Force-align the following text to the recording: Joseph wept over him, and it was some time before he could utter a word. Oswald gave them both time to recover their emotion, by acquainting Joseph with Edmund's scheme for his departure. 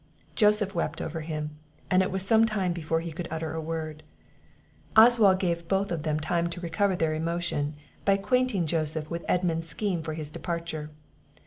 Joseph 0.33 0.73
wept 0.73 0.99
over 0.99 1.21
him, 1.21 1.51
and 1.91 2.01
it 2.01 2.09
was 2.09 2.25
some 2.25 2.47
time 2.47 2.73
before 2.73 3.01
he 3.01 3.11
could 3.11 3.27
utter 3.29 3.53
a 3.53 3.61
word. 3.61 4.01
Oswald 4.95 5.37
gave 5.37 5.67
them 5.67 5.85
both 5.85 6.21
time 6.21 6.47
to 6.49 6.59
recover 6.59 6.95
their 6.95 7.13
emotion, 7.13 7.75
by 8.03 8.13
acquainting 8.13 8.65
Joseph 8.65 9.11
with 9.11 9.23
Edmund's 9.27 9.67
scheme 9.69 10.01
for 10.01 10.15
his 10.15 10.31
departure. 10.31 10.89